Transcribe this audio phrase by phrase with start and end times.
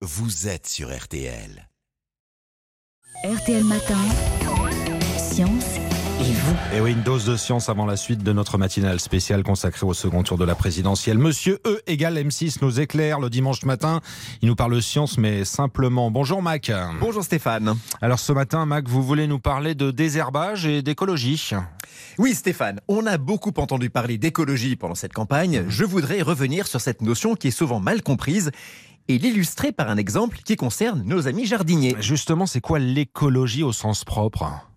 [0.00, 1.68] vous êtes sur RTL.
[3.24, 3.98] RTL Matin,
[5.16, 5.74] Science
[6.20, 6.56] et vous.
[6.76, 9.94] Et oui, une dose de science avant la suite de notre matinale spéciale consacrée au
[9.94, 11.18] second tour de la présidentielle.
[11.18, 14.00] Monsieur E égale M6 nous éclaire le dimanche matin.
[14.40, 16.12] Il nous parle science, mais simplement.
[16.12, 16.70] Bonjour Mac.
[17.00, 17.74] Bonjour Stéphane.
[18.00, 21.50] Alors ce matin, Mac, vous voulez nous parler de désherbage et d'écologie
[22.18, 25.64] Oui Stéphane, on a beaucoup entendu parler d'écologie pendant cette campagne.
[25.68, 28.52] Je voudrais revenir sur cette notion qui est souvent mal comprise
[29.08, 31.96] et l'illustrer par un exemple qui concerne nos amis jardiniers.
[32.00, 34.67] Justement, c'est quoi l'écologie au sens propre?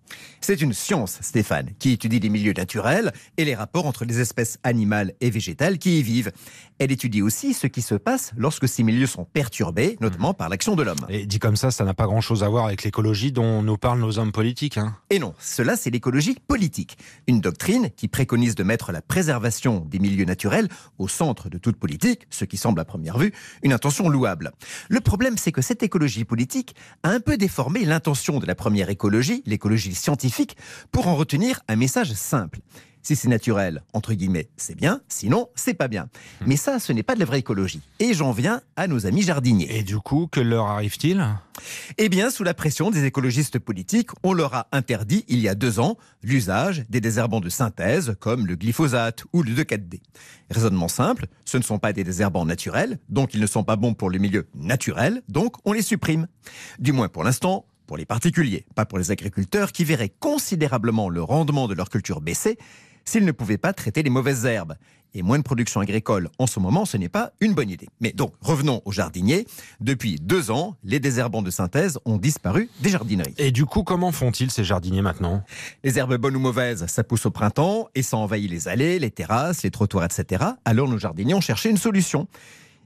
[0.44, 4.58] C'est une science, Stéphane, qui étudie les milieux naturels et les rapports entre les espèces
[4.64, 6.32] animales et végétales qui y vivent.
[6.80, 10.74] Elle étudie aussi ce qui se passe lorsque ces milieux sont perturbés, notamment par l'action
[10.74, 11.06] de l'homme.
[11.08, 14.00] Et dit comme ça, ça n'a pas grand-chose à voir avec l'écologie dont nous parlent
[14.00, 14.78] nos hommes politiques.
[14.78, 14.96] Hein.
[15.10, 20.00] Et non, cela c'est l'écologie politique, une doctrine qui préconise de mettre la préservation des
[20.00, 24.08] milieux naturels au centre de toute politique, ce qui semble à première vue une intention
[24.08, 24.50] louable.
[24.88, 26.74] Le problème c'est que cette écologie politique
[27.04, 30.31] a un peu déformé l'intention de la première écologie, l'écologie scientifique,
[30.90, 32.60] pour en retenir un message simple.
[33.04, 36.08] Si c'est naturel, entre guillemets, c'est bien, sinon, c'est pas bien.
[36.46, 37.80] Mais ça, ce n'est pas de la vraie écologie.
[37.98, 39.76] Et j'en viens à nos amis jardiniers.
[39.76, 41.26] Et du coup, que leur arrive-t-il?
[41.98, 45.56] Eh bien, sous la pression des écologistes politiques, on leur a interdit, il y a
[45.56, 50.00] deux ans, l'usage des désherbants de synthèse, comme le glyphosate ou le 2,4-D.
[50.50, 53.94] Raisonnement simple, ce ne sont pas des désherbants naturels, donc ils ne sont pas bons
[53.94, 56.28] pour le milieu naturel, donc on les supprime.
[56.78, 61.22] Du moins pour l'instant, pour les particuliers, pas pour les agriculteurs qui verraient considérablement le
[61.22, 62.56] rendement de leur culture baisser
[63.04, 64.76] s'ils ne pouvaient pas traiter les mauvaises herbes.
[65.12, 67.90] Et moins de production agricole en ce moment, ce n'est pas une bonne idée.
[68.00, 69.46] Mais donc, revenons aux jardiniers.
[69.82, 73.34] Depuis deux ans, les désherbants de synthèse ont disparu des jardineries.
[73.36, 75.44] Et du coup, comment font-ils ces jardiniers maintenant?
[75.84, 79.10] Les herbes bonnes ou mauvaises, ça pousse au printemps et ça envahit les allées, les
[79.10, 80.42] terrasses, les trottoirs, etc.
[80.64, 82.26] Alors nos jardiniers ont cherché une solution.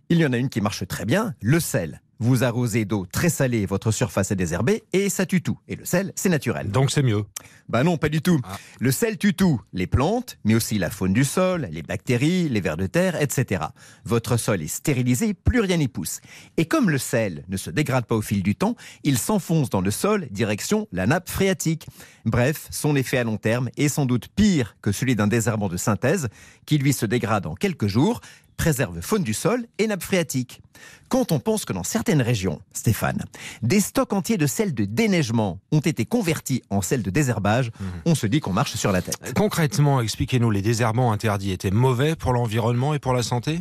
[0.09, 2.01] Il y en a une qui marche très bien, le sel.
[2.19, 5.59] Vous arrosez d'eau très salée votre surface est désherbée et ça tue tout.
[5.69, 6.71] Et le sel, c'est naturel.
[6.71, 7.25] Donc c'est mieux.
[7.69, 8.41] Bah non, pas du tout.
[8.45, 8.57] Ah.
[8.81, 12.61] Le sel tue tout, les plantes, mais aussi la faune du sol, les bactéries, les
[12.61, 13.65] vers de terre, etc.
[14.05, 16.21] Votre sol est stérilisé, plus rien n'y pousse.
[16.57, 19.83] Et comme le sel ne se dégrade pas au fil du temps, il s'enfonce dans
[19.83, 21.87] le sol, direction la nappe phréatique.
[22.25, 25.77] Bref, son effet à long terme est sans doute pire que celui d'un désherbant de
[25.77, 26.29] synthèse,
[26.65, 28.21] qui lui se dégrade en quelques jours,
[28.57, 30.63] préserve faune du sol et nappe phréatique.
[31.09, 33.25] Quand on pense que dans certaines régions, Stéphane,
[33.63, 37.71] des stocks entiers de sel de déneigement ont été convertis en sel de désherbage,
[38.05, 39.17] on se dit qu'on marche sur la tête.
[39.35, 43.61] Concrètement, expliquez-nous, les désherbants interdits étaient mauvais pour l'environnement et pour la santé?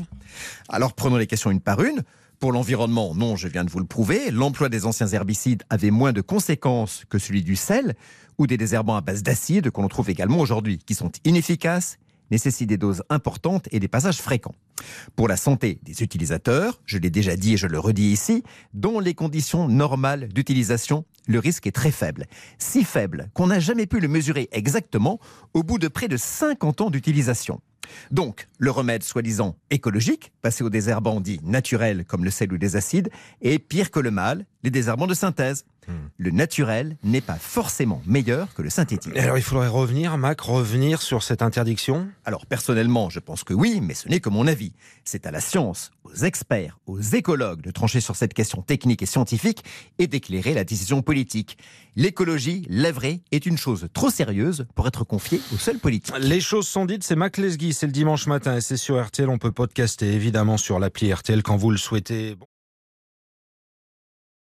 [0.70, 2.04] Alors prenons les questions une par une.
[2.40, 6.12] Pour l'environnement, non, je viens de vous le prouver, l'emploi des anciens herbicides avait moins
[6.12, 7.96] de conséquences que celui du sel
[8.38, 11.98] ou des désherbants à base d'acide qu'on trouve également aujourd'hui, qui sont inefficaces,
[12.32, 14.56] nécessitent des doses importantes et des passages fréquents.
[15.16, 18.44] Pour la santé des utilisateurs, je l'ai déjà dit et je le redis ici,
[18.74, 22.26] dans les conditions normales d'utilisation, le risque est très faible.
[22.58, 25.20] Si faible qu'on n'a jamais pu le mesurer exactement
[25.54, 27.62] au bout de près de 50 ans d'utilisation.
[28.12, 32.76] Donc, le remède soi-disant écologique, passé aux désherbants dits naturels comme le sel ou des
[32.76, 33.10] acides,
[33.42, 35.66] est pire que le mal, les désherbants de synthèse.
[36.18, 39.14] Le naturel n'est pas forcément meilleur que le synthétique.
[39.16, 42.08] Et alors il faudrait revenir, Mac, revenir sur cette interdiction?
[42.24, 44.74] Alors personnellement, je pense que oui, mais ce n'est que mon avis.
[45.04, 49.06] C'est à la science, aux experts, aux écologues de trancher sur cette question technique et
[49.06, 49.64] scientifique
[50.00, 51.58] et d'éclairer la décision politique.
[51.96, 56.16] L'écologie, la vraie, est une chose trop sérieuse pour être confiée aux seuls politiques.
[56.20, 59.30] Les choses sont dites, c'est Mac Lesguy, c'est le dimanche matin et c'est sur RTL,
[59.30, 62.36] on peut podcaster évidemment sur l'appli RTL quand vous le souhaitez.